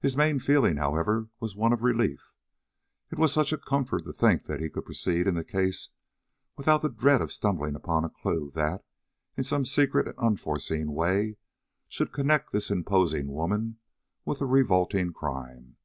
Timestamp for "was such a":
3.18-3.56